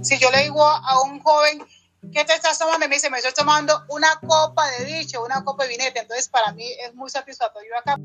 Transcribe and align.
Si 0.00 0.16
yo 0.18 0.30
le 0.30 0.44
digo 0.44 0.64
a 0.64 1.02
un 1.02 1.18
joven, 1.20 1.58
¿qué 2.12 2.24
te 2.24 2.32
estás 2.32 2.58
tomando? 2.58 2.88
me 2.88 2.94
dice, 2.94 3.10
me 3.10 3.18
estoy 3.18 3.32
tomando 3.34 3.84
una 3.88 4.08
copa 4.24 4.64
de 4.70 4.84
dicho, 4.84 5.24
una 5.24 5.42
copa 5.44 5.64
de 5.64 5.70
vinete. 5.70 5.98
Entonces, 6.00 6.28
para 6.28 6.52
mí 6.52 6.64
es 6.84 6.94
muy 6.94 7.10
satisfactorio 7.10 7.76
acá. 7.76 7.96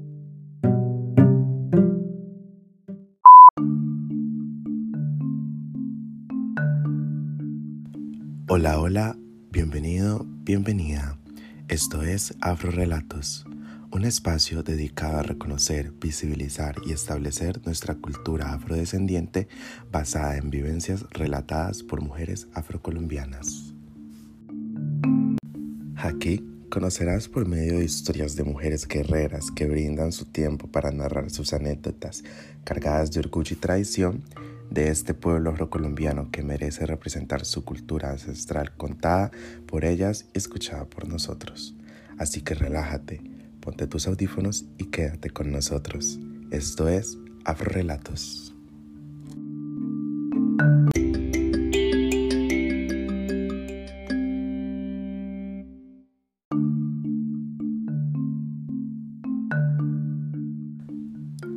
Hola, 8.49 8.79
hola, 8.79 9.15
bienvenido, 9.51 10.21
bienvenida. 10.25 11.17
Esto 11.67 12.01
es 12.01 12.33
Afro 12.41 12.71
Relatos, 12.71 13.45
un 13.93 14.05
espacio 14.05 14.63
dedicado 14.63 15.19
a 15.19 15.23
reconocer, 15.23 15.91
visibilizar 15.91 16.75
y 16.83 16.93
establecer 16.93 17.63
nuestra 17.63 17.93
cultura 17.93 18.51
afrodescendiente 18.51 19.47
basada 19.91 20.37
en 20.37 20.49
vivencias 20.49 21.05
relatadas 21.11 21.83
por 21.83 22.01
mujeres 22.01 22.47
afrocolombianas. 22.55 23.75
Aquí 25.95 26.43
conocerás 26.71 27.29
por 27.29 27.47
medio 27.47 27.77
de 27.77 27.85
historias 27.85 28.35
de 28.35 28.43
mujeres 28.43 28.87
guerreras 28.87 29.51
que 29.51 29.67
brindan 29.67 30.11
su 30.11 30.25
tiempo 30.25 30.67
para 30.71 30.89
narrar 30.89 31.29
sus 31.29 31.53
anécdotas 31.53 32.23
cargadas 32.63 33.11
de 33.11 33.19
orgullo 33.19 33.53
y 33.55 33.59
tradición 33.59 34.23
de 34.71 34.87
este 34.87 35.13
pueblo 35.13 35.51
afrocolombiano 35.51 36.31
que 36.31 36.41
merece 36.41 36.87
representar 36.87 37.45
su 37.45 37.63
cultura 37.63 38.09
ancestral 38.09 38.75
contada 38.75 39.29
por 39.67 39.85
ellas 39.85 40.25
y 40.33 40.39
escuchada 40.39 40.85
por 40.85 41.07
nosotros. 41.07 41.75
Así 42.17 42.41
que 42.41 42.55
relájate, 42.55 43.32
ponte 43.63 43.87
tus 43.87 44.07
audífonos 44.07 44.65
y 44.77 44.85
quédate 44.85 45.29
con 45.29 45.51
nosotros. 45.51 46.19
Esto 46.51 46.89
es 46.89 47.17
Afro 47.45 47.71
Relatos. 47.71 48.53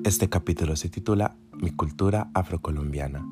Este 0.05 0.29
capítulo 0.29 0.77
se 0.77 0.89
titula 0.89 1.37
Mi 1.61 1.73
cultura 1.73 2.31
afrocolombiana, 2.33 3.27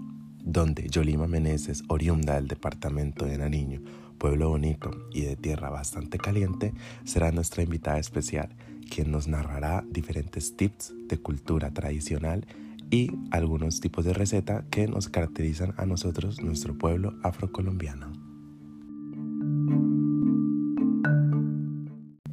donde 0.55 0.89
Yolima 0.89 1.27
Meneses, 1.27 1.83
oriunda 1.89 2.37
del 2.37 2.47
departamento 2.47 3.25
de 3.27 3.37
Nariño, 3.37 3.83
pueblo 4.19 4.51
bonito 4.51 5.09
y 5.13 5.23
de 5.23 5.35
tierra 5.35 5.69
bastante 5.69 6.17
caliente, 6.17 6.73
será 7.05 7.33
nuestra 7.33 7.65
invitada 7.65 7.99
especial, 7.99 8.51
quien 8.89 9.11
nos 9.11 9.27
narrará 9.27 9.85
diferentes 9.91 10.57
tips 10.57 10.95
de 11.09 11.19
cultura 11.19 11.73
tradicional 11.73 12.47
y 12.89 13.11
algunos 13.33 13.81
tipos 13.81 14.05
de 14.05 14.15
receta 14.15 14.65
que 14.71 14.87
nos 14.87 15.09
caracterizan 15.09 15.75
a 15.77 15.87
nosotros, 15.87 16.41
nuestro 16.41 16.79
pueblo 16.79 17.15
afrocolombiano. 17.25 18.13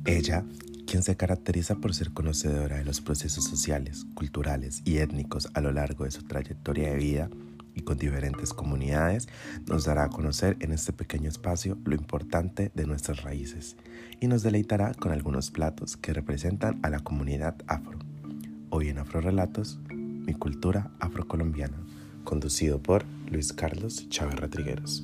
Ella 0.05 0.45
quien 0.85 1.01
se 1.03 1.15
caracteriza 1.15 1.75
por 1.75 1.95
ser 1.95 2.11
conocedora 2.11 2.75
de 2.75 2.83
los 2.83 2.99
procesos 2.99 3.45
sociales, 3.45 4.05
culturales 4.13 4.81
y 4.83 4.97
étnicos 4.97 5.49
a 5.53 5.61
lo 5.61 5.71
largo 5.71 6.03
de 6.03 6.11
su 6.11 6.23
trayectoria 6.23 6.91
de 6.91 6.97
vida 6.97 7.29
y 7.75 7.81
con 7.81 7.97
diferentes 7.97 8.53
comunidades, 8.53 9.27
nos 9.67 9.85
dará 9.85 10.05
a 10.05 10.09
conocer 10.09 10.57
en 10.59 10.71
este 10.71 10.93
pequeño 10.93 11.29
espacio 11.29 11.77
lo 11.85 11.95
importante 11.95 12.71
de 12.73 12.85
nuestras 12.85 13.23
raíces 13.23 13.75
y 14.19 14.27
nos 14.27 14.43
deleitará 14.43 14.93
con 14.93 15.11
algunos 15.11 15.51
platos 15.51 15.97
que 15.97 16.13
representan 16.13 16.79
a 16.83 16.89
la 16.89 16.99
comunidad 16.99 17.55
afro. 17.67 17.99
Hoy 18.69 18.89
en 18.89 18.99
Afro 18.99 19.21
Relatos, 19.21 19.79
mi 19.89 20.33
cultura 20.33 20.91
afrocolombiana, 20.99 21.77
conducido 22.23 22.81
por 22.81 23.05
Luis 23.29 23.53
Carlos 23.53 24.07
Chávez 24.09 24.35
Rodríguez 24.35 25.03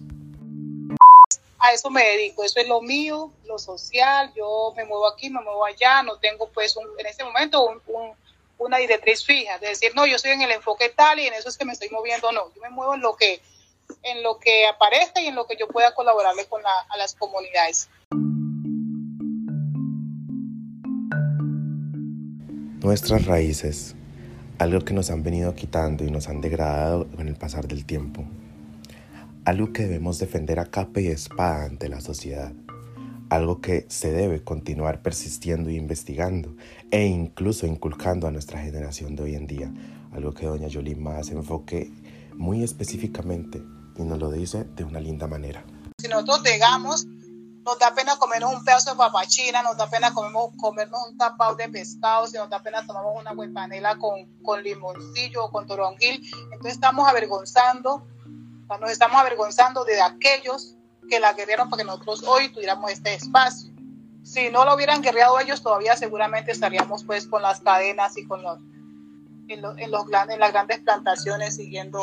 a 1.60 1.74
eso 1.74 1.90
me 1.90 2.04
dedico, 2.04 2.44
eso 2.44 2.60
es 2.60 2.68
lo 2.68 2.82
mío, 2.82 3.32
lo 3.46 3.58
social, 3.58 4.32
yo 4.36 4.74
me 4.76 4.86
muevo 4.86 5.08
aquí, 5.08 5.30
me 5.30 5.42
muevo 5.42 5.66
allá, 5.66 6.04
no 6.04 6.18
tengo 6.18 6.50
pues 6.50 6.76
en 6.98 7.06
este 7.06 7.24
momento 7.24 7.82
una 8.58 8.78
directriz 8.78 9.24
fija, 9.24 9.58
de 9.60 9.70
decir, 9.70 9.92
no, 9.96 10.06
yo 10.06 10.16
estoy 10.16 10.32
en 10.32 10.42
el 10.42 10.52
enfoque 10.52 10.90
tal 10.90 11.20
y 11.20 11.28
en 11.28 11.34
eso 11.34 11.50
es 11.50 11.58
que 11.58 11.66
me 11.66 11.74
estoy 11.74 11.90
moviendo, 11.90 12.32
no, 12.32 12.54
yo 12.54 12.62
me 12.62 12.70
muevo 12.70 12.96
en 12.96 13.02
lo 13.02 13.16
que, 13.16 13.42
en 14.04 14.24
lo 14.24 14.40
que 14.40 14.68
aparezca 14.68 15.22
y 15.22 15.28
en 15.28 15.36
lo 15.36 15.46
que 15.46 15.58
yo 15.58 15.68
pueda 15.68 15.94
colaborarle 15.94 16.46
con 16.46 16.62
a 16.66 16.98
las 16.98 17.16
comunidades. 17.16 17.90
Nuestras 22.82 23.26
raíces, 23.26 23.96
algo 24.60 24.80
que 24.82 24.94
nos 24.94 25.12
han 25.12 25.24
venido 25.24 25.54
quitando 25.56 26.04
y 26.04 26.12
nos 26.12 26.28
han 26.30 26.42
degradado 26.42 27.08
con 27.16 27.28
el 27.28 27.36
pasar 27.36 27.68
del 27.68 27.86
tiempo. 27.86 28.24
Algo 29.46 29.72
que 29.72 29.84
debemos 29.84 30.20
defender 30.20 30.60
a 30.60 30.66
capa 30.66 31.00
y 31.02 31.08
espada 31.08 31.66
ante 31.66 31.90
la 31.90 32.02
sociedad, 32.02 32.54
algo 33.30 33.62
que 33.62 33.86
se 33.90 34.12
debe 34.12 34.44
continuar 34.44 35.02
persistiendo 35.02 35.70
e 35.70 35.74
investigando 35.74 36.56
e 36.92 37.06
incluso 37.06 37.66
inculcando 37.66 38.28
a 38.28 38.32
nuestra 38.32 38.60
generación 38.60 39.16
de 39.16 39.24
hoy 39.24 39.36
en 39.36 39.48
día, 39.48 39.72
algo 40.14 40.34
que 40.34 40.46
doña 40.46 40.68
Yolima 40.68 41.18
hace 41.18 41.34
enfoque 41.34 41.92
muy 42.36 42.64
específicamente 42.64 43.62
y 43.96 44.04
nos 44.04 44.20
lo 44.20 44.32
dice 44.32 44.64
de 44.64 44.84
una 44.84 45.00
linda 45.00 45.28
manera. 45.28 45.64
Si 46.00 46.08
nosotros 46.08 46.44
llegamos, 46.44 47.06
nos 47.06 47.80
da 47.80 47.94
pena 47.94 48.18
comernos 48.18 48.54
un 48.54 48.64
pedazo 48.64 48.92
de 48.92 48.98
papachina, 48.98 49.62
nos 49.64 49.76
da 49.76 49.90
pena 49.90 50.14
comernos, 50.14 50.52
comernos 50.58 51.10
un 51.10 51.18
tapado 51.18 51.56
de 51.56 51.68
pescado, 51.68 52.28
si 52.28 52.38
nos 52.38 52.50
da 52.50 52.62
pena 52.62 52.86
tomamos 52.86 53.20
una 53.20 53.34
huepanela 53.34 53.98
con, 53.98 54.26
con 54.42 54.64
limoncillo 54.64 55.46
o 55.46 55.52
con 55.52 55.68
toronguil, 55.68 56.22
entonces 56.52 56.74
estamos 56.74 57.08
avergonzando 57.10 58.06
nos 58.80 58.92
estamos 58.92 59.20
avergonzando 59.20 59.86
de 59.86 60.02
aquellos 60.02 60.76
que 61.08 61.20
la 61.20 61.34
guerrearon 61.34 61.70
para 61.70 61.82
que 61.82 61.88
nosotros 61.88 62.24
hoy 62.28 62.50
tuviéramos 62.50 62.92
este 62.92 63.14
espacio. 63.14 63.72
Si 64.24 64.50
no 64.50 64.66
lo 64.66 64.76
hubieran 64.76 65.02
guerreado 65.02 65.40
ellos, 65.40 65.62
todavía 65.62 65.96
seguramente 65.96 66.52
estaríamos 66.52 67.04
pues 67.04 67.28
con 67.28 67.42
las 67.42 67.62
cadenas 67.62 68.18
y 68.18 68.28
con 68.28 68.42
los 68.44 68.60
en, 69.48 69.62
los, 69.62 69.78
en, 69.78 69.92
los, 69.92 70.06
en 70.30 70.40
las 70.40 70.52
grandes 70.52 70.80
plantaciones 70.80 71.56
siguiendo, 71.56 72.00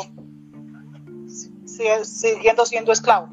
siguiendo 1.65 2.65
siendo 2.65 2.91
esclavos. 2.91 3.29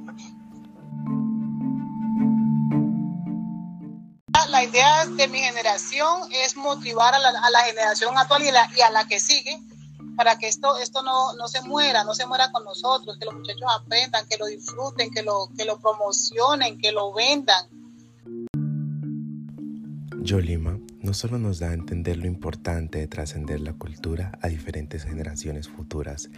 La 4.51 4.65
idea 4.65 5.07
de 5.07 5.29
mi 5.29 5.39
generación 5.39 6.31
es 6.31 6.57
motivar 6.57 7.15
a 7.15 7.19
la, 7.19 7.31
a 7.31 7.51
la 7.51 7.61
generación 7.61 8.19
actual 8.19 8.43
y, 8.43 8.49
y 8.49 8.83
a 8.83 8.91
la 8.91 9.07
que 9.07 9.19
sigue 9.19 9.59
para 10.17 10.39
que 10.39 10.49
esto, 10.49 10.77
esto 10.79 11.03
no, 11.03 11.35
no, 11.35 11.49
se 11.49 11.63
muera, 11.63 12.05
no 12.05 12.15
se 12.15 12.27
muera 12.27 12.51
con 12.53 12.65
nosotros, 12.65 13.19
que 13.19 13.25
los 13.25 13.35
muchachos 13.35 13.63
aprendan, 13.81 14.27
que 14.29 14.37
lo 14.37 14.47
disfruten, 14.47 15.11
que 15.11 15.23
lo, 15.23 15.49
que 15.57 15.65
lo 15.65 15.79
promocionen, 15.79 16.79
que 16.79 16.93
lo 16.93 17.13
vendan. 17.13 17.67
Yolima 20.21 20.79
no 21.01 21.15
solo 21.15 21.39
nos 21.39 21.59
da 21.59 21.71
a 21.71 21.75
entender 21.75 22.17
lo 22.17 22.27
importante 22.27 22.99
de 22.99 23.09
trascender 23.09 23.61
la 23.61 23.73
cultura 23.73 24.39
a 24.41 24.49
diferentes 24.49 25.03
generaciones 25.03 25.69
futuras, 25.69 26.31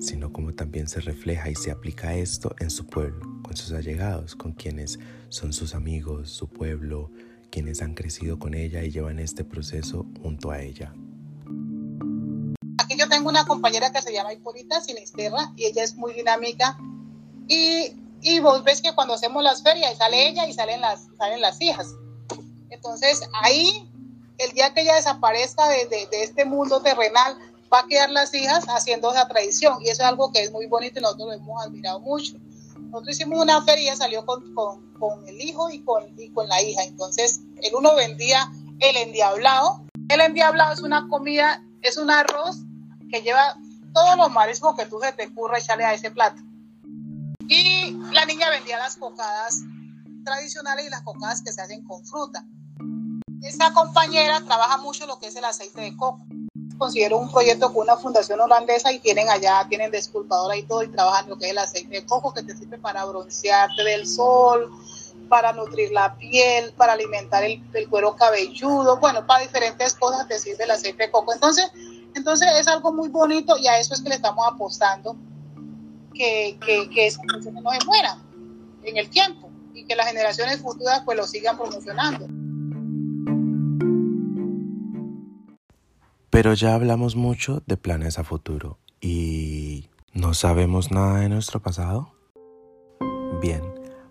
sino 0.00 0.32
como 0.32 0.54
también 0.54 0.88
se 0.88 1.00
refleja 1.00 1.48
y 1.48 1.54
se 1.54 1.70
aplica 1.70 2.14
esto 2.14 2.56
en 2.58 2.70
su 2.70 2.86
pueblo, 2.86 3.20
con 3.42 3.56
sus 3.56 3.72
allegados, 3.72 4.34
con 4.34 4.52
quienes 4.52 4.98
son 5.28 5.52
sus 5.52 5.74
amigos, 5.74 6.30
su 6.30 6.48
pueblo, 6.48 7.12
quienes 7.50 7.80
han 7.80 7.94
crecido 7.94 8.40
con 8.40 8.54
ella 8.54 8.82
y 8.82 8.90
llevan 8.90 9.20
este 9.20 9.44
proceso 9.44 10.04
junto 10.20 10.50
a 10.50 10.60
ella 10.60 10.92
tengo 13.28 13.40
una 13.40 13.46
compañera 13.46 13.92
que 13.92 14.00
se 14.00 14.12
llama 14.12 14.32
Hipólita 14.32 14.80
Sinisterra 14.80 15.52
y 15.54 15.66
ella 15.66 15.82
es 15.82 15.96
muy 15.96 16.14
dinámica. 16.14 16.78
Y, 17.46 17.92
y 18.22 18.40
vos 18.40 18.64
ves 18.64 18.80
que 18.80 18.94
cuando 18.94 19.14
hacemos 19.14 19.42
las 19.42 19.62
ferias 19.62 19.98
sale 19.98 20.28
ella 20.28 20.46
y 20.46 20.54
salen 20.54 20.80
las, 20.80 21.08
salen 21.18 21.42
las 21.42 21.60
hijas. 21.60 21.88
Entonces 22.70 23.20
ahí, 23.42 23.86
el 24.38 24.52
día 24.52 24.72
que 24.72 24.80
ella 24.80 24.94
desaparezca 24.94 25.68
de, 25.68 25.86
de, 25.88 26.22
este 26.22 26.46
mundo 26.46 26.80
terrenal, 26.80 27.36
va 27.72 27.80
a 27.80 27.86
quedar 27.86 28.10
las 28.10 28.32
hijas 28.32 28.64
haciendo 28.68 29.10
esa 29.10 29.28
tradición. 29.28 29.78
Y 29.82 29.90
eso 29.90 30.02
es 30.02 30.08
algo 30.08 30.32
que 30.32 30.42
es 30.42 30.50
muy 30.50 30.66
bonito 30.66 30.98
y 30.98 31.02
nosotros 31.02 31.28
lo 31.28 31.34
hemos 31.34 31.62
admirado 31.62 32.00
mucho. 32.00 32.34
Nosotros 32.78 33.14
hicimos 33.14 33.42
una 33.42 33.62
feria, 33.62 33.94
salió 33.94 34.24
con, 34.24 34.54
con, 34.54 34.92
con 34.94 35.28
el 35.28 35.38
hijo 35.40 35.68
y 35.70 35.80
con, 35.80 36.18
y 36.18 36.30
con 36.30 36.48
la 36.48 36.62
hija. 36.62 36.82
Entonces, 36.84 37.40
el 37.62 37.74
uno 37.74 37.94
vendía 37.94 38.50
el 38.80 38.96
endiablado. 38.96 39.82
El 40.08 40.20
endiablado 40.22 40.72
es 40.72 40.80
una 40.80 41.06
comida, 41.08 41.62
es 41.82 41.98
un 41.98 42.10
arroz 42.10 42.56
que 43.10 43.22
lleva 43.22 43.56
todos 43.92 44.16
los 44.16 44.30
mariscos 44.30 44.76
que 44.76 44.86
tú 44.86 45.00
se 45.00 45.12
te 45.12 45.26
ocurra 45.26 45.58
echarle 45.58 45.84
a 45.84 45.94
ese 45.94 46.10
plato. 46.10 46.40
Y 47.48 47.92
la 48.12 48.26
niña 48.26 48.50
vendía 48.50 48.78
las 48.78 48.96
cocadas 48.96 49.62
tradicionales 50.24 50.86
y 50.86 50.90
las 50.90 51.02
cocadas 51.02 51.42
que 51.42 51.52
se 51.52 51.62
hacen 51.62 51.82
con 51.84 52.04
fruta. 52.04 52.44
Esta 53.42 53.72
compañera 53.72 54.42
trabaja 54.44 54.76
mucho 54.78 55.06
lo 55.06 55.18
que 55.18 55.28
es 55.28 55.36
el 55.36 55.44
aceite 55.44 55.80
de 55.80 55.96
coco. 55.96 56.20
Considero 56.76 57.16
un 57.16 57.30
proyecto 57.30 57.72
con 57.72 57.82
una 57.82 57.96
fundación 57.96 58.40
holandesa 58.40 58.92
y 58.92 58.98
tienen 58.98 59.28
allá, 59.28 59.66
tienen 59.68 59.90
desculpadora 59.90 60.56
y 60.56 60.64
todo 60.64 60.82
y 60.82 60.88
trabajan 60.88 61.28
lo 61.28 61.38
que 61.38 61.46
es 61.46 61.52
el 61.52 61.58
aceite 61.58 62.00
de 62.00 62.06
coco 62.06 62.34
que 62.34 62.42
te 62.42 62.56
sirve 62.56 62.78
para 62.78 63.04
broncearte 63.04 63.82
del 63.82 64.06
sol, 64.06 64.70
para 65.28 65.52
nutrir 65.52 65.92
la 65.92 66.16
piel, 66.16 66.72
para 66.74 66.92
alimentar 66.92 67.44
el, 67.44 67.62
el 67.72 67.88
cuero 67.88 68.16
cabelludo, 68.16 68.98
bueno, 68.98 69.26
para 69.26 69.42
diferentes 69.42 69.94
cosas 69.94 70.28
te 70.28 70.38
sirve 70.38 70.64
el 70.64 70.70
aceite 70.70 71.04
de 71.04 71.10
coco. 71.10 71.32
Entonces, 71.32 71.70
entonces 72.18 72.48
es 72.60 72.68
algo 72.68 72.92
muy 72.92 73.08
bonito 73.08 73.56
y 73.56 73.66
a 73.66 73.78
eso 73.78 73.94
es 73.94 74.02
que 74.02 74.10
le 74.10 74.16
estamos 74.16 74.46
apostando, 74.46 75.16
que, 76.12 76.58
que, 76.64 76.90
que 76.90 77.06
esas 77.06 77.24
personas 77.24 77.62
no 77.62 77.70
se 77.70 77.86
mueran 77.86 78.22
en 78.82 78.96
el 78.96 79.08
tiempo 79.08 79.50
y 79.72 79.84
que 79.84 79.96
las 79.96 80.08
generaciones 80.08 80.60
futuras 80.60 81.02
pues 81.04 81.16
lo 81.16 81.26
sigan 81.26 81.56
promocionando. 81.56 82.26
Pero 86.30 86.54
ya 86.54 86.74
hablamos 86.74 87.16
mucho 87.16 87.62
de 87.66 87.76
planes 87.76 88.18
a 88.18 88.24
futuro 88.24 88.78
y 89.00 89.88
¿no 90.12 90.34
sabemos 90.34 90.90
nada 90.90 91.20
de 91.20 91.28
nuestro 91.28 91.60
pasado? 91.60 92.12
Bien, 93.40 93.62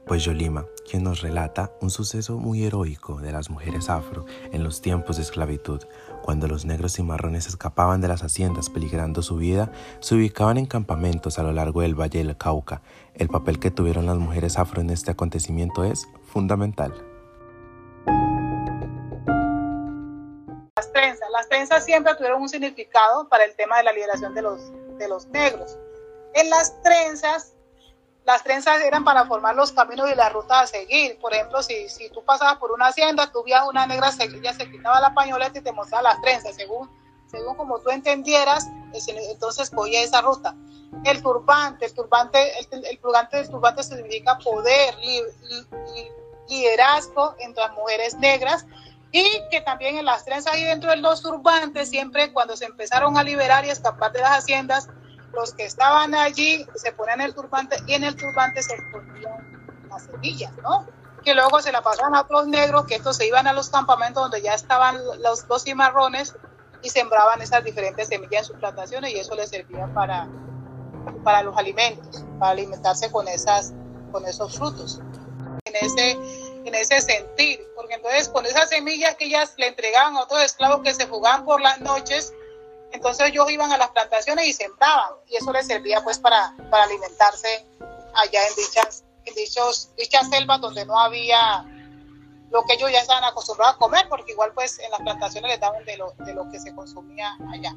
pues 0.07 0.23
Yolima, 0.23 0.65
quien 0.89 1.03
nos 1.03 1.21
relata 1.21 1.71
un 1.81 1.89
suceso 1.89 2.37
muy 2.37 2.65
heroico 2.65 3.19
de 3.19 3.33
las 3.33 3.49
mujeres 3.49 3.89
afro 3.89 4.25
en 4.53 4.63
los 4.63 4.81
tiempos 4.81 5.17
de 5.17 5.23
esclavitud, 5.23 5.83
cuando 6.23 6.47
los 6.47 6.63
negros 6.63 6.97
y 6.97 7.03
marrones 7.03 7.47
escapaban 7.47 7.99
de 7.99 8.07
las 8.07 8.23
haciendas 8.23 8.69
peligrando 8.69 9.21
su 9.21 9.35
vida, 9.35 9.69
se 9.99 10.15
ubicaban 10.15 10.57
en 10.57 10.65
campamentos 10.65 11.39
a 11.39 11.43
lo 11.43 11.51
largo 11.51 11.81
del 11.81 11.99
Valle 11.99 12.19
del 12.19 12.37
Cauca. 12.37 12.81
El 13.15 13.27
papel 13.27 13.59
que 13.59 13.69
tuvieron 13.69 14.05
las 14.05 14.17
mujeres 14.17 14.57
afro 14.57 14.79
en 14.79 14.89
este 14.91 15.11
acontecimiento 15.11 15.83
es 15.83 16.07
fundamental. 16.25 16.93
Las 20.77 20.91
trenzas, 20.93 21.29
las 21.31 21.49
trenzas 21.49 21.83
siempre 21.83 22.15
tuvieron 22.15 22.41
un 22.41 22.49
significado 22.49 23.27
para 23.27 23.43
el 23.43 23.55
tema 23.55 23.77
de 23.77 23.83
la 23.83 23.91
liberación 23.91 24.33
de 24.33 24.41
los, 24.41 24.71
de 24.97 25.09
los 25.09 25.27
negros. 25.27 25.77
En 26.33 26.49
las 26.49 26.81
trenzas 26.81 27.56
las 28.27 28.43
trenzas 28.43 28.81
eran 28.81 29.05
para 29.05 29.25
formar 29.25 29.55
los 29.55 29.71
caminos 29.71 30.11
y 30.11 30.15
las 30.15 30.33
rutas 30.33 30.63
a 30.63 30.67
seguir. 30.67 31.17
Por 31.19 31.33
ejemplo, 31.33 31.63
si, 31.63 31.87
si 31.87 32.09
tú 32.09 32.21
pasabas 32.25 32.57
por 32.57 32.73
una 32.73 32.87
hacienda, 32.87 33.31
tú 33.31 33.41
veías 33.41 33.65
una 33.65 33.87
negra, 33.87 34.11
ella 34.19 34.53
se 34.53 34.69
quitaba 34.69 34.99
la 34.99 35.13
pañoleta 35.13 35.59
y 35.59 35.61
te 35.61 35.71
mostraba 35.71 36.03
las 36.03 36.21
trenzas, 36.21 36.53
según, 36.53 36.89
según 37.27 37.55
como 37.55 37.79
tú 37.79 37.89
entendieras, 37.89 38.67
entonces 38.93 39.69
cogía 39.69 40.03
esa 40.03 40.19
ruta. 40.19 40.53
El 41.05 41.23
turbante, 41.23 41.85
el 41.85 41.93
turbante, 41.93 42.37
el, 42.69 42.85
el 42.85 42.99
turbante, 42.99 43.39
el 43.39 43.49
turbante 43.49 43.81
significa 43.83 44.37
poder, 44.39 44.93
liderazgo 46.49 47.33
entre 47.39 47.63
las 47.63 47.73
mujeres 47.75 48.13
negras 48.15 48.65
y 49.13 49.23
que 49.49 49.61
también 49.61 49.97
en 49.97 50.05
las 50.05 50.25
trenzas 50.25 50.57
y 50.57 50.65
dentro 50.65 50.89
de 50.89 50.97
los 50.97 51.21
turbantes, 51.21 51.89
siempre 51.89 52.33
cuando 52.33 52.57
se 52.57 52.65
empezaron 52.65 53.17
a 53.17 53.23
liberar 53.23 53.63
y 53.63 53.69
escapar 53.69 54.11
de 54.11 54.19
las 54.19 54.39
haciendas, 54.39 54.89
los 55.33 55.53
que 55.53 55.65
estaban 55.65 56.15
allí 56.15 56.65
se 56.75 56.91
ponían 56.91 57.21
el 57.21 57.33
turbante 57.33 57.77
y 57.85 57.93
en 57.93 58.03
el 58.03 58.15
turbante 58.15 58.61
se 58.63 58.75
ponían 58.91 59.85
las 59.89 60.03
semillas, 60.03 60.51
¿no? 60.63 60.87
Que 61.23 61.33
luego 61.33 61.61
se 61.61 61.71
la 61.71 61.81
pasaban 61.81 62.15
a 62.15 62.21
otros 62.21 62.47
negros, 62.47 62.85
que 62.85 62.95
estos 62.95 63.17
se 63.17 63.27
iban 63.27 63.47
a 63.47 63.53
los 63.53 63.69
campamentos 63.69 64.23
donde 64.23 64.41
ya 64.41 64.53
estaban 64.53 64.97
los, 65.21 65.47
dos 65.47 65.63
cimarrones 65.63 66.35
y 66.81 66.89
sembraban 66.89 67.41
esas 67.41 67.63
diferentes 67.63 68.07
semillas 68.07 68.41
en 68.41 68.45
sus 68.45 68.57
plantaciones 68.57 69.11
y 69.11 69.19
eso 69.19 69.35
les 69.35 69.49
servía 69.49 69.87
para, 69.93 70.27
para 71.23 71.43
los 71.43 71.57
alimentos, 71.57 72.23
para 72.39 72.51
alimentarse 72.51 73.11
con, 73.11 73.27
esas, 73.27 73.73
con 74.11 74.25
esos 74.25 74.57
frutos. 74.57 75.01
En 75.65 75.75
ese, 75.75 76.11
en 76.65 76.75
ese 76.75 77.01
sentir, 77.01 77.59
porque 77.75 77.95
entonces 77.95 78.29
con 78.29 78.45
esas 78.45 78.69
semillas 78.69 79.15
que 79.15 79.25
ellas 79.25 79.53
le 79.57 79.67
entregaban 79.67 80.15
a 80.15 80.23
otros 80.23 80.43
esclavos 80.43 80.81
que 80.81 80.93
se 80.93 81.07
fugaban 81.07 81.45
por 81.45 81.61
las 81.61 81.79
noches, 81.81 82.33
entonces 82.91 83.27
ellos 83.27 83.49
iban 83.51 83.71
a 83.71 83.77
las 83.77 83.89
plantaciones 83.89 84.47
y 84.47 84.53
sembraban 84.53 85.13
y 85.27 85.35
eso 85.35 85.51
les 85.51 85.67
servía 85.67 86.03
pues 86.03 86.19
para, 86.19 86.55
para 86.69 86.83
alimentarse 86.83 87.65
allá 88.15 88.47
en 88.47 88.55
dichas, 88.55 89.03
en 89.25 89.35
dichos, 89.35 89.91
dichas 89.97 90.29
selvas 90.29 90.61
donde 90.61 90.85
no 90.85 90.97
había 90.99 91.65
lo 92.51 92.63
que 92.63 92.73
ellos 92.73 92.91
ya 92.91 93.01
estaban 93.01 93.23
acostumbrados 93.25 93.75
a 93.75 93.77
comer, 93.77 94.07
porque 94.09 94.31
igual 94.31 94.53
pues 94.53 94.79
en 94.79 94.89
las 94.91 95.01
plantaciones 95.01 95.51
les 95.51 95.59
daban 95.59 95.83
de 95.85 95.97
lo, 95.97 96.13
de 96.19 96.33
lo 96.33 96.49
que 96.49 96.59
se 96.59 96.73
consumía 96.73 97.37
allá. 97.51 97.75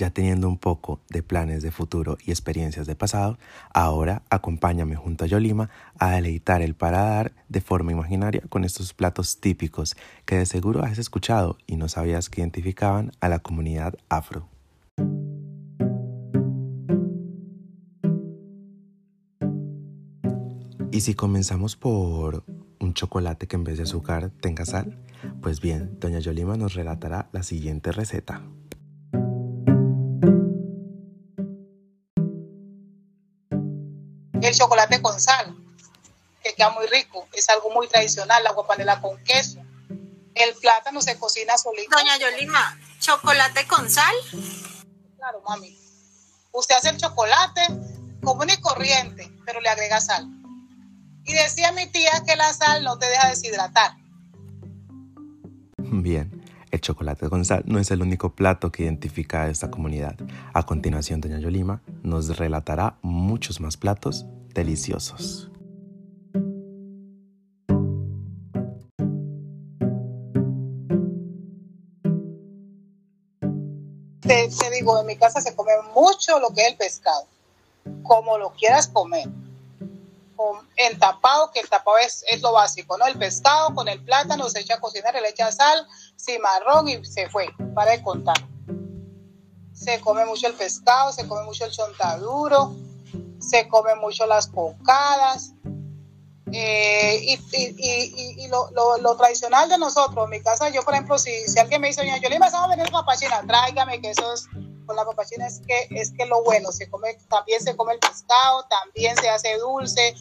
Ya 0.00 0.08
teniendo 0.08 0.48
un 0.48 0.56
poco 0.56 1.02
de 1.10 1.22
planes 1.22 1.62
de 1.62 1.70
futuro 1.70 2.16
y 2.24 2.30
experiencias 2.30 2.86
de 2.86 2.96
pasado, 2.96 3.38
ahora 3.74 4.22
acompáñame 4.30 4.96
junto 4.96 5.24
a 5.24 5.26
Yolima 5.26 5.68
a 5.98 6.12
deleitar 6.12 6.62
el 6.62 6.74
paladar 6.74 7.32
de 7.50 7.60
forma 7.60 7.92
imaginaria 7.92 8.40
con 8.48 8.64
estos 8.64 8.94
platos 8.94 9.40
típicos 9.40 9.98
que 10.24 10.36
de 10.36 10.46
seguro 10.46 10.82
has 10.82 10.96
escuchado 10.96 11.58
y 11.66 11.76
no 11.76 11.90
sabías 11.90 12.30
que 12.30 12.40
identificaban 12.40 13.12
a 13.20 13.28
la 13.28 13.40
comunidad 13.40 13.92
afro. 14.08 14.48
Y 20.90 21.02
si 21.02 21.12
comenzamos 21.12 21.76
por 21.76 22.44
un 22.78 22.94
chocolate 22.94 23.46
que 23.46 23.56
en 23.56 23.64
vez 23.64 23.76
de 23.76 23.82
azúcar 23.82 24.30
tenga 24.40 24.64
sal, 24.64 24.96
pues 25.42 25.60
bien, 25.60 25.98
doña 26.00 26.20
Yolima 26.20 26.56
nos 26.56 26.72
relatará 26.72 27.28
la 27.32 27.42
siguiente 27.42 27.92
receta. 27.92 28.40
El 34.50 34.56
chocolate 34.56 35.00
con 35.00 35.18
sal, 35.20 35.56
que 36.42 36.54
queda 36.54 36.70
muy 36.70 36.86
rico, 36.86 37.26
es 37.32 37.48
algo 37.48 37.70
muy 37.70 37.88
tradicional, 37.88 38.42
la 38.42 38.52
guapanela 38.52 39.00
con 39.00 39.22
queso. 39.24 39.60
El 40.34 40.54
plátano 40.60 41.00
se 41.00 41.18
cocina 41.18 41.56
solito. 41.56 41.96
Doña 41.96 42.16
Yolima, 42.18 42.78
¿chocolate 42.98 43.66
con 43.66 43.88
sal? 43.88 44.14
Claro, 45.16 45.42
mami. 45.48 45.76
Usted 46.52 46.76
hace 46.76 46.90
el 46.90 46.96
chocolate 46.96 47.62
común 48.22 48.50
y 48.50 48.60
corriente, 48.60 49.30
pero 49.44 49.60
le 49.60 49.68
agrega 49.68 50.00
sal. 50.00 50.28
Y 51.24 51.32
decía 51.32 51.72
mi 51.72 51.86
tía 51.86 52.22
que 52.26 52.36
la 52.36 52.52
sal 52.52 52.82
no 52.84 52.98
te 52.98 53.06
deja 53.06 53.28
deshidratar. 53.28 53.92
Bien, 55.78 56.44
el 56.70 56.80
chocolate 56.80 57.28
con 57.28 57.44
sal 57.44 57.62
no 57.66 57.78
es 57.78 57.90
el 57.90 58.02
único 58.02 58.34
plato 58.34 58.72
que 58.72 58.84
identifica 58.84 59.42
a 59.42 59.48
esta 59.48 59.70
comunidad. 59.70 60.16
A 60.54 60.64
continuación, 60.64 61.20
doña 61.20 61.38
Yolima 61.38 61.82
nos 62.02 62.36
relatará 62.36 62.96
muchos 63.02 63.60
más 63.60 63.76
platos 63.76 64.26
deliciosos. 64.54 65.50
Te, 74.20 74.48
digo, 74.70 75.00
en 75.00 75.06
mi 75.06 75.16
casa 75.16 75.40
se 75.40 75.56
come 75.56 75.72
mucho 75.94 76.38
lo 76.38 76.50
que 76.50 76.62
es 76.62 76.68
el 76.68 76.76
pescado, 76.76 77.24
como 78.02 78.38
lo 78.38 78.50
quieras 78.50 78.86
comer. 78.86 79.28
Con 80.36 80.66
el 80.76 80.98
tapado, 80.98 81.50
que 81.50 81.60
el 81.60 81.68
tapado 81.68 81.98
es, 81.98 82.24
es 82.28 82.40
lo 82.40 82.52
básico, 82.52 82.96
¿no? 82.96 83.06
El 83.06 83.18
pescado 83.18 83.74
con 83.74 83.88
el 83.88 84.02
plátano 84.02 84.48
se 84.48 84.60
echa 84.60 84.74
a 84.74 84.80
cocinar, 84.80 85.14
le 85.14 85.28
echa 85.28 85.50
sal, 85.50 85.86
cimarrón 86.16 86.88
y 86.88 87.04
se 87.04 87.28
fue, 87.28 87.48
para 87.74 87.90
de 87.90 88.02
contar. 88.02 88.36
Se 89.72 90.00
come 90.00 90.24
mucho 90.26 90.46
el 90.46 90.54
pescado, 90.54 91.12
se 91.12 91.26
come 91.26 91.42
mucho 91.42 91.64
el 91.64 91.72
chontaduro, 91.72 92.74
se 93.40 93.68
come 93.68 93.94
mucho 93.96 94.26
las 94.26 94.46
cocadas. 94.46 95.54
Eh, 96.52 97.20
y, 97.22 97.38
y, 97.52 98.44
y, 98.44 98.48
lo, 98.48 98.70
lo, 98.72 98.98
lo, 98.98 99.16
tradicional 99.16 99.68
de 99.68 99.78
nosotros, 99.78 100.24
en 100.24 100.30
mi 100.30 100.42
casa, 100.42 100.68
yo 100.70 100.82
por 100.82 100.94
ejemplo, 100.94 101.16
si, 101.16 101.30
alguien 101.56 101.80
me 101.80 101.88
dice, 101.88 102.02
yo 102.04 102.28
le 102.28 102.38
vamos 102.40 102.54
a 102.54 102.66
venir 102.66 102.90
papachina, 102.90 103.44
tráigame, 103.46 104.00
que 104.00 104.10
eso 104.10 104.32
es, 104.32 104.48
con 104.84 104.96
la 104.96 105.04
papachina 105.04 105.46
es 105.46 105.60
que 105.64 105.86
es 105.90 106.10
que 106.10 106.26
lo 106.26 106.42
bueno, 106.42 106.72
se 106.72 106.90
come, 106.90 107.16
también 107.28 107.60
se 107.60 107.76
come 107.76 107.92
el 107.92 108.00
pescado, 108.00 108.64
también 108.64 109.16
se 109.16 109.28
hace 109.28 109.58
dulce, 109.58 110.16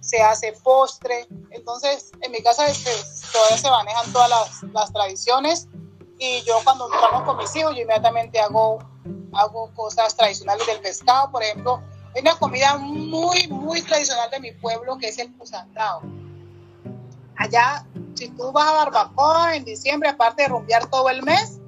se 0.00 0.22
hace 0.22 0.52
postre. 0.62 1.26
Entonces, 1.50 2.10
en 2.22 2.32
mi 2.32 2.42
casa 2.42 2.66
este, 2.66 2.90
todavía 3.30 3.58
se 3.58 3.70
manejan 3.70 4.12
todas 4.14 4.30
las, 4.30 4.62
las, 4.72 4.92
tradiciones 4.94 5.68
y 6.18 6.42
yo 6.44 6.58
cuando 6.64 6.90
estamos 6.90 7.24
con 7.24 7.36
mis 7.36 7.54
hijos, 7.54 7.74
yo 7.74 7.82
inmediatamente 7.82 8.40
hago, 8.40 8.78
hago 9.34 9.70
cosas 9.74 10.16
tradicionales 10.16 10.66
del 10.66 10.80
pescado. 10.80 11.30
Por 11.30 11.42
ejemplo, 11.42 11.82
hay 12.16 12.22
una 12.22 12.38
comida 12.38 12.78
muy, 12.78 13.46
muy 13.48 13.82
tradicional 13.82 14.30
de 14.30 14.40
mi 14.40 14.52
pueblo 14.52 14.96
que 14.96 15.08
es 15.08 15.18
el 15.18 15.30
pusandao. 15.34 16.00
Allá, 17.36 17.84
si 18.14 18.28
tú 18.28 18.50
vas 18.52 18.66
a 18.66 18.72
barbacoa 18.72 19.54
en 19.54 19.66
diciembre, 19.66 20.08
aparte 20.08 20.44
de 20.44 20.48
rumbear 20.48 20.86
todo 20.88 21.10
el 21.10 21.22
mes, 21.22 21.58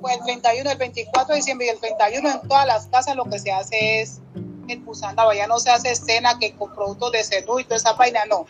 pues 0.00 0.16
el 0.16 0.22
31, 0.22 0.70
el 0.70 0.78
24 0.78 1.34
de 1.34 1.36
diciembre 1.36 1.66
y 1.66 1.68
el 1.68 1.78
31 1.78 2.30
en 2.30 2.48
todas 2.48 2.66
las 2.66 2.86
casas 2.86 3.14
lo 3.14 3.26
que 3.26 3.38
se 3.38 3.52
hace 3.52 4.00
es 4.00 4.22
el 4.68 4.80
pusandao. 4.80 5.34
Ya 5.34 5.46
no 5.46 5.58
se 5.58 5.68
hace 5.68 5.90
escena 5.90 6.38
que 6.38 6.56
con 6.56 6.74
productos 6.74 7.12
de 7.12 7.22
cerdo 7.22 7.60
y 7.60 7.64
toda 7.64 7.76
esa 7.76 7.92
vaina, 7.92 8.24
no. 8.24 8.46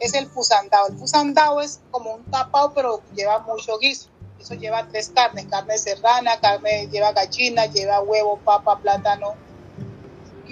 Es 0.00 0.14
el 0.14 0.26
pusandao. 0.28 0.86
El 0.86 0.96
pusandao 0.96 1.60
es 1.60 1.80
como 1.90 2.14
un 2.14 2.24
tapado, 2.24 2.72
pero 2.72 3.02
lleva 3.14 3.40
mucho 3.40 3.78
guiso. 3.78 4.08
Eso 4.40 4.54
lleva 4.54 4.88
tres 4.88 5.10
carnes, 5.14 5.44
carne 5.44 5.76
serrana, 5.76 6.40
carne 6.40 6.88
lleva 6.90 7.12
gallina, 7.12 7.66
lleva 7.66 8.00
huevo, 8.00 8.38
papa, 8.38 8.78
plátano 8.78 9.34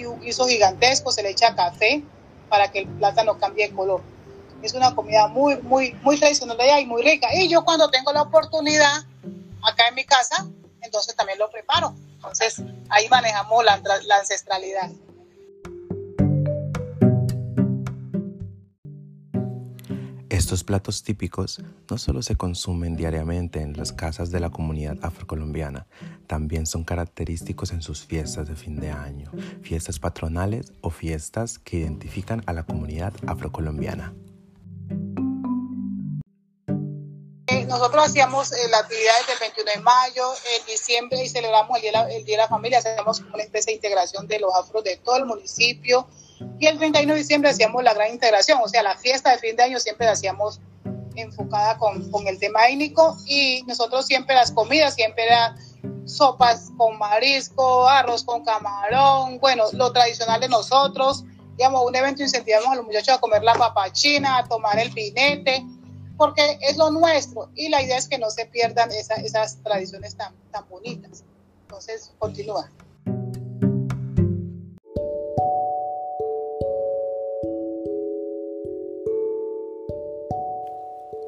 un 0.07 0.21
guiso 0.21 0.47
gigantesco, 0.47 1.13
se 1.13 1.23
le 1.23 1.31
echa 1.31 1.55
café 1.55 2.03
para 2.49 2.71
que 2.71 2.81
el 2.81 2.89
plátano 2.89 3.39
cambie 3.39 3.69
de 3.69 3.75
color. 3.75 4.03
Es 4.63 4.75
una 4.75 4.95
comida 4.95 5.27
muy, 5.29 5.57
muy, 5.63 5.93
muy 6.03 6.19
tradicional 6.19 6.57
de 6.57 6.65
allá 6.65 6.81
y 6.81 6.87
muy 6.87 7.03
rica. 7.03 7.29
Y 7.35 7.49
yo 7.49 7.65
cuando 7.65 7.91
tengo 7.91 8.13
la 8.13 8.23
oportunidad 8.23 9.05
acá 9.63 9.89
en 9.89 9.95
mi 9.95 10.05
casa, 10.05 10.47
entonces 10.81 11.17
también 11.17 11.39
lo 11.39 11.51
preparo. 11.51 11.95
Entonces 12.15 12.63
ahí 12.89 13.09
manejamos 13.09 13.65
la, 13.65 13.81
la 14.05 14.17
ancestralidad. 14.17 14.91
Estos 20.33 20.65
platos 20.65 21.03
típicos 21.03 21.61
no 21.91 21.99
solo 21.99 22.23
se 22.23 22.37
consumen 22.37 22.97
diariamente 22.97 23.61
en 23.61 23.77
las 23.77 23.93
casas 23.93 24.31
de 24.31 24.41
la 24.41 24.49
comunidad 24.49 24.97
afrocolombiana, 25.03 25.87
también 26.27 26.65
son 26.65 26.85
característicos 26.85 27.71
en 27.71 27.83
sus 27.83 28.07
fiestas 28.07 28.49
de 28.49 28.57
fin 28.57 28.81
de 28.81 28.91
año, 28.91 29.31
fiestas 29.61 29.99
patronales 29.99 30.73
o 30.81 30.89
fiestas 30.89 31.59
que 31.59 31.77
identifican 31.77 32.43
a 32.47 32.55
la 32.55 32.63
comunidad 32.63 33.13
afrocolombiana. 33.27 34.15
Eh, 37.49 37.67
nosotros 37.67 38.03
hacíamos 38.03 38.53
eh, 38.53 38.69
las 38.71 38.85
actividades 38.85 39.27
del 39.27 39.39
21 39.39 39.71
de 39.71 39.81
mayo, 39.83 40.33
en 40.57 40.67
diciembre 40.67 41.23
y 41.23 41.29
celebramos 41.29 41.77
el 41.77 41.83
día, 41.83 42.09
el 42.09 42.25
día 42.25 42.37
de 42.39 42.43
la 42.45 42.49
Familia, 42.49 42.79
hacemos 42.79 43.21
una 43.21 43.43
especie 43.43 43.73
de 43.73 43.77
integración 43.77 44.27
de 44.27 44.41
los 44.41 44.55
afros 44.55 44.83
de 44.83 44.97
todo 44.97 45.19
el 45.19 45.27
municipio, 45.27 46.09
y 46.59 46.67
el 46.67 46.79
31 46.79 47.13
de 47.13 47.19
diciembre 47.19 47.51
hacíamos 47.51 47.83
la 47.83 47.95
gran 47.95 48.11
integración, 48.11 48.61
o 48.63 48.69
sea, 48.69 48.83
la 48.83 48.97
fiesta 48.97 49.33
de 49.33 49.39
fin 49.39 49.57
de 49.57 49.65
año 49.65 49.81
siempre 49.81 50.07
la 50.07 50.13
hacíamos 50.13 50.61
enfocada 51.15 51.77
con, 51.77 52.11
con 52.11 52.27
el 52.27 52.39
tema 52.39 52.69
étnico 52.69 53.17
y 53.27 53.63
nosotros 53.67 54.07
siempre 54.07 54.35
las 54.35 54.53
comidas, 54.53 54.95
siempre 54.95 55.25
eran 55.25 55.57
sopas 56.05 56.71
con 56.77 56.99
marisco, 56.99 57.89
arroz 57.89 58.25
con 58.25 58.45
camarón, 58.45 59.39
bueno, 59.39 59.65
lo 59.73 59.93
tradicional 59.93 60.41
de 60.41 60.49
nosotros, 60.49 61.25
digamos, 61.57 61.85
un 61.87 61.95
evento 61.95 62.23
incentivamos 62.23 62.69
a 62.69 62.77
los 62.77 62.85
muchachos 62.85 63.17
a 63.17 63.21
comer 63.21 63.43
la 63.43 63.55
papachina, 63.55 64.39
a 64.39 64.45
tomar 64.45 64.79
el 64.79 64.91
pinete, 64.93 65.65
porque 66.17 66.59
es 66.61 66.77
lo 66.77 66.91
nuestro 66.91 67.51
y 67.55 67.69
la 67.69 67.83
idea 67.83 67.99
es 67.99 68.09
que 68.09 68.19
no 68.19 68.31
se 68.31 68.47
pierdan 68.47 68.91
esas 68.93 69.57
tradiciones 69.63 70.17
tan, 70.17 70.35
tan 70.51 70.69
bonitas. 70.69 71.25
Entonces, 71.63 72.13
continúa. 72.19 72.71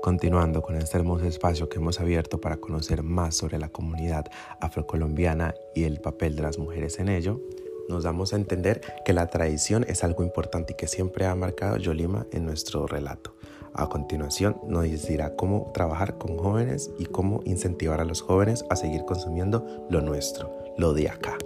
Continuando 0.05 0.61
con 0.61 0.77
este 0.77 0.99
hermoso 0.99 1.25
espacio 1.25 1.71
que 1.71 1.79
hemos 1.79 1.99
abierto 1.99 2.39
para 2.39 2.59
conocer 2.59 3.03
más 3.03 3.37
sobre 3.37 3.59
la 3.59 3.71
comunidad 3.71 4.27
afrocolombiana 4.61 5.55
y 5.75 5.85
el 5.85 5.99
papel 5.99 6.37
de 6.37 6.43
las 6.43 6.59
mujeres 6.59 6.99
en 6.99 7.09
ello, 7.09 7.41
nos 7.89 8.05
damos 8.05 8.35
a 8.35 8.37
entender 8.37 8.83
que 9.07 9.15
la 9.15 9.29
tradición 9.29 9.83
es 9.89 10.05
algo 10.05 10.23
importante 10.23 10.75
y 10.75 10.77
que 10.77 10.89
siempre 10.89 11.25
ha 11.25 11.35
marcado 11.35 11.79
Yolima 11.79 12.27
en 12.33 12.45
nuestro 12.45 12.87
relato. 12.87 13.35
A 13.73 13.89
continuación 13.89 14.61
nos 14.69 14.85
dirá 15.07 15.37
cómo 15.37 15.71
trabajar 15.73 16.19
con 16.19 16.37
jóvenes 16.37 16.91
y 16.99 17.07
cómo 17.07 17.41
incentivar 17.47 18.03
a 18.03 18.05
los 18.05 18.21
jóvenes 18.21 18.63
a 18.69 18.77
seguir 18.77 19.07
consumiendo 19.07 19.87
lo 19.89 20.03
nuestro, 20.03 20.53
lo 20.77 20.93
de 20.93 21.09
acá. 21.09 21.39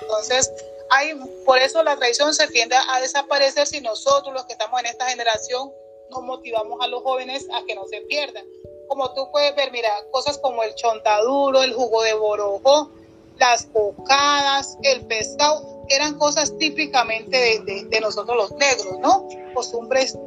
Entonces, 0.00 0.50
hay, 0.90 1.14
por 1.46 1.58
eso 1.58 1.82
la 1.82 1.96
tradición 1.96 2.34
se 2.34 2.48
tiende 2.48 2.76
a 2.76 3.00
desaparecer 3.00 3.66
si 3.66 3.80
nosotros, 3.80 4.34
los 4.34 4.44
que 4.44 4.52
estamos 4.52 4.80
en 4.80 4.86
esta 4.86 5.08
generación, 5.08 5.72
no 6.10 6.20
motivamos 6.22 6.80
a 6.82 6.88
los 6.88 7.02
jóvenes 7.02 7.46
a 7.54 7.64
que 7.64 7.74
no 7.74 7.86
se 7.86 8.00
pierdan. 8.02 8.44
Como 8.88 9.12
tú 9.14 9.30
puedes 9.30 9.54
ver, 9.54 9.70
mira, 9.70 9.88
cosas 10.10 10.38
como 10.38 10.62
el 10.64 10.74
chontaduro, 10.74 11.62
el 11.62 11.72
jugo 11.72 12.02
de 12.02 12.14
borojo, 12.14 12.90
las 13.38 13.70
bocadas, 13.72 14.76
el 14.82 15.06
pescado, 15.06 15.84
eran 15.88 16.18
cosas 16.18 16.56
típicamente 16.58 17.62
de, 17.64 18.00
nosotros 18.00 18.36
los 18.36 18.52
negros, 18.52 18.98
¿no? 19.00 19.28
Costumbres 19.54 20.18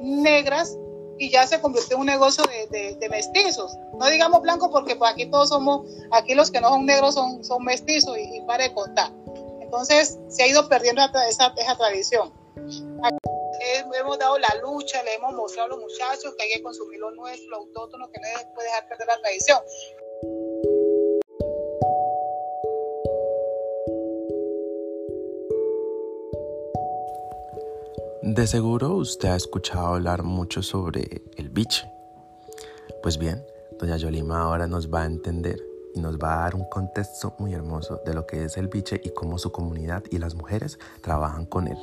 negras 0.00 0.76
y 1.18 1.30
ya 1.30 1.46
se 1.46 1.60
convirtió 1.60 1.96
en 1.96 2.00
un 2.00 2.06
negocio 2.06 2.44
de, 2.70 3.08
mestizos. 3.10 3.72
No 3.98 4.06
digamos 4.06 4.42
blanco 4.42 4.70
porque 4.70 4.96
pues 4.96 5.10
aquí 5.10 5.26
todos 5.26 5.50
somos, 5.50 5.86
aquí 6.10 6.34
los 6.34 6.50
que 6.50 6.60
no 6.60 6.70
son 6.70 6.86
negros 6.86 7.14
son, 7.14 7.44
son 7.44 7.64
mestizos 7.64 8.16
y, 8.18 8.36
y 8.36 8.40
para 8.42 8.64
de 8.64 8.74
contar. 8.74 9.10
Entonces 9.66 10.16
se 10.28 10.44
ha 10.44 10.46
ido 10.46 10.68
perdiendo 10.68 11.02
esa, 11.28 11.52
esa 11.56 11.76
tradición. 11.76 12.32
Hemos 13.98 14.18
dado 14.18 14.38
la 14.38 14.48
lucha, 14.62 15.02
le 15.02 15.14
hemos 15.14 15.34
mostrado 15.34 15.66
a 15.66 15.76
los 15.76 15.80
muchachos 15.80 16.34
que 16.36 16.44
hay 16.44 16.52
que 16.54 16.62
consumir 16.62 17.00
lo 17.00 17.10
nuestro, 17.10 17.50
lo 17.50 17.56
autóctono, 17.58 18.08
que 18.10 18.20
no 18.20 18.38
se 18.38 18.46
puede 18.54 18.68
dejar 18.68 18.88
perder 18.88 19.06
la 19.08 19.20
tradición. 19.20 19.58
De 28.22 28.46
seguro 28.46 28.94
usted 28.94 29.30
ha 29.30 29.36
escuchado 29.36 29.86
hablar 29.86 30.22
mucho 30.22 30.62
sobre 30.62 31.22
el 31.36 31.48
biche. 31.48 31.90
Pues 33.02 33.18
bien, 33.18 33.44
doña 33.80 33.96
Yolima 33.96 34.42
ahora 34.42 34.68
nos 34.68 34.92
va 34.92 35.02
a 35.02 35.06
entender 35.06 35.58
y 35.96 36.00
nos 36.00 36.18
va 36.18 36.34
a 36.34 36.42
dar 36.42 36.54
un 36.54 36.68
contexto 36.68 37.34
muy 37.38 37.54
hermoso 37.54 38.02
de 38.04 38.12
lo 38.12 38.26
que 38.26 38.44
es 38.44 38.56
el 38.58 38.68
biche 38.68 39.00
y 39.02 39.10
cómo 39.10 39.38
su 39.38 39.50
comunidad 39.50 40.04
y 40.10 40.18
las 40.18 40.34
mujeres 40.34 40.78
trabajan 41.00 41.46
con 41.46 41.68
él. 41.68 41.78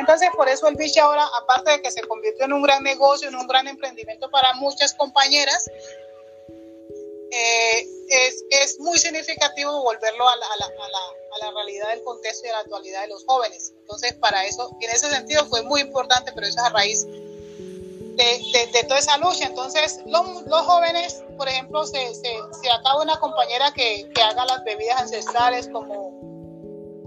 Entonces, 0.00 0.30
por 0.36 0.48
eso 0.48 0.66
el 0.66 0.74
biche 0.74 0.98
ahora, 0.98 1.24
aparte 1.40 1.70
de 1.70 1.80
que 1.80 1.92
se 1.92 2.02
convirtió 2.02 2.44
en 2.44 2.52
un 2.52 2.62
gran 2.62 2.82
negocio, 2.82 3.28
en 3.28 3.36
un 3.36 3.46
gran 3.46 3.68
emprendimiento 3.68 4.28
para 4.30 4.52
muchas 4.54 4.94
compañeras, 4.94 5.70
eh, 7.30 7.86
es, 8.08 8.44
es, 8.50 8.80
muy 8.80 8.98
significativo 8.98 9.82
volverlo 9.82 10.28
a 10.28 10.36
la, 10.36 10.44
a, 10.44 10.56
la, 10.58 10.66
a, 10.66 10.68
la, 10.68 11.46
a 11.46 11.46
la, 11.46 11.54
realidad 11.54 11.88
del 11.90 12.02
contexto 12.02 12.46
y 12.46 12.50
a 12.50 12.54
la 12.54 12.58
actualidad 12.58 13.02
de 13.02 13.08
los 13.08 13.24
jóvenes. 13.24 13.72
Entonces, 13.78 14.12
para 14.14 14.44
eso, 14.44 14.76
en 14.80 14.90
ese 14.90 15.08
sentido 15.08 15.46
fue 15.46 15.62
muy 15.62 15.80
importante, 15.80 16.32
pero 16.34 16.46
eso 16.46 16.58
es 16.58 16.64
a 16.64 16.70
raíz 16.70 17.06
de, 18.72 18.84
toda 18.84 18.98
esa 18.98 19.16
lucha. 19.18 19.46
Entonces, 19.46 20.00
los, 20.06 20.26
jóvenes, 20.64 21.24
por 21.36 21.48
ejemplo, 21.48 21.84
se, 21.84 22.14
se, 22.14 22.70
acaba 22.70 23.02
una 23.02 23.18
compañera 23.18 23.72
que, 23.72 24.10
haga 24.22 24.44
las 24.46 24.64
bebidas 24.64 25.02
ancestrales 25.02 25.68
como 25.68 26.20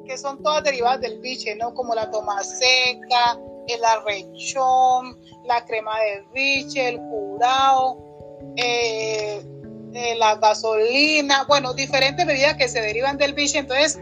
que 0.05 0.17
son 0.17 0.41
todas 0.43 0.63
derivadas 0.63 1.01
del 1.01 1.19
biche, 1.19 1.55
¿no? 1.55 1.74
Como 1.74 1.95
la 1.95 2.12
toma 2.12 2.43
seca, 2.43 3.39
el 3.67 3.84
arrechón, 3.84 5.19
la 5.45 5.65
crema 5.65 6.00
de 6.00 6.24
biche, 6.31 6.89
el 6.89 7.00
curao, 7.00 7.98
eh, 8.55 9.43
eh, 9.93 10.15
la 10.17 10.36
gasolina, 10.36 11.45
bueno, 11.48 11.74
diferentes 11.74 12.24
bebidas 12.25 12.55
que 12.55 12.67
se 12.67 12.81
derivan 12.81 13.17
del 13.17 13.34
biche. 13.34 13.57
Entonces, 13.57 14.00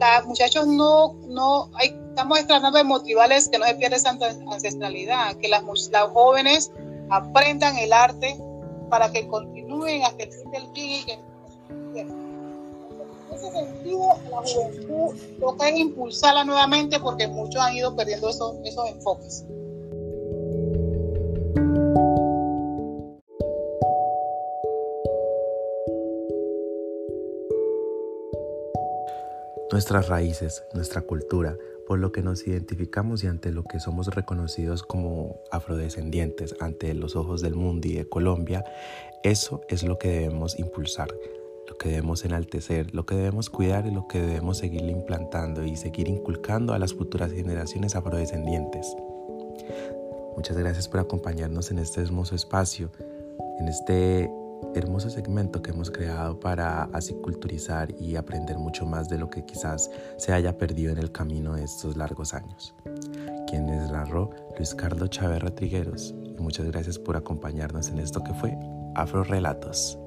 los 0.00 0.26
muchachos 0.26 0.66
no, 0.66 1.14
no, 1.28 1.70
hay 1.74 1.96
estamos 2.16 2.46
tratando 2.46 2.78
de 2.78 2.84
motivarles 2.84 3.50
que 3.50 3.58
no 3.58 3.66
se 3.66 3.74
pierda 3.74 3.96
esa 3.96 4.16
ancestralidad, 4.50 5.36
que 5.36 5.48
las, 5.48 5.62
las 5.92 6.08
jóvenes 6.08 6.72
aprendan 7.10 7.76
el 7.76 7.92
arte 7.92 8.40
para 8.88 9.12
que 9.12 9.28
continúen 9.28 10.02
hasta 10.02 10.22
el 10.22 10.32
fin 10.32 10.50
del 10.50 10.72
día. 10.72 11.20
En 11.94 12.08
ese 13.34 13.50
sentido, 13.50 14.14
la 14.30 14.38
juventud 14.38 15.14
toca 15.38 15.68
impulsarla 15.68 16.44
nuevamente 16.44 16.98
porque 17.00 17.28
muchos 17.28 17.60
han 17.60 17.76
ido 17.76 17.94
perdiendo 17.94 18.30
esos, 18.30 18.54
esos 18.64 18.88
enfoques. 18.88 19.44
Nuestras 29.70 30.08
raíces, 30.08 30.64
nuestra 30.72 31.02
cultura, 31.02 31.54
por 31.86 31.98
lo 31.98 32.12
que 32.12 32.22
nos 32.22 32.46
identificamos 32.46 33.22
y 33.22 33.28
ante 33.28 33.52
lo 33.52 33.64
que 33.64 33.80
somos 33.80 34.08
reconocidos 34.14 34.82
como 34.82 35.40
afrodescendientes 35.50 36.56
ante 36.60 36.92
los 36.94 37.16
ojos 37.16 37.42
del 37.42 37.54
mundo 37.54 37.88
y 37.88 37.94
de 37.94 38.08
Colombia, 38.08 38.64
eso 39.22 39.60
es 39.68 39.82
lo 39.82 39.98
que 39.98 40.08
debemos 40.08 40.58
impulsar, 40.58 41.08
lo 41.68 41.78
que 41.78 41.88
debemos 41.90 42.24
enaltecer, 42.24 42.94
lo 42.94 43.06
que 43.06 43.14
debemos 43.14 43.50
cuidar 43.50 43.86
y 43.86 43.90
lo 43.90 44.08
que 44.08 44.20
debemos 44.20 44.58
seguir 44.58 44.82
implantando 44.82 45.64
y 45.64 45.76
seguir 45.76 46.08
inculcando 46.08 46.72
a 46.74 46.78
las 46.78 46.94
futuras 46.94 47.32
generaciones 47.32 47.94
afrodescendientes. 47.94 48.94
Muchas 50.36 50.56
gracias 50.56 50.88
por 50.88 51.00
acompañarnos 51.00 51.70
en 51.70 51.78
este 51.78 52.02
hermoso 52.02 52.34
espacio, 52.34 52.90
en 53.58 53.68
este 53.68 54.30
hermoso 54.74 55.10
segmento 55.10 55.62
que 55.62 55.70
hemos 55.70 55.90
creado 55.90 56.38
para 56.38 56.84
así 56.92 57.14
culturizar 57.14 57.94
y 57.98 58.16
aprender 58.16 58.58
mucho 58.58 58.86
más 58.86 59.08
de 59.08 59.18
lo 59.18 59.30
que 59.30 59.44
quizás 59.44 59.90
se 60.16 60.32
haya 60.32 60.56
perdido 60.58 60.92
en 60.92 60.98
el 60.98 61.12
camino 61.12 61.54
de 61.54 61.64
estos 61.64 61.96
largos 61.96 62.34
años. 62.34 62.74
Quien 63.48 63.66
les 63.66 63.90
narró, 63.90 64.30
Luis 64.56 64.74
Carlos 64.74 65.10
Chávez 65.10 65.54
Trigueros. 65.54 66.14
Y 66.24 66.40
muchas 66.40 66.66
gracias 66.66 66.98
por 66.98 67.16
acompañarnos 67.16 67.88
en 67.88 67.98
esto 67.98 68.22
que 68.22 68.34
fue 68.34 68.56
Afro 68.94 69.24
Relatos. 69.24 69.98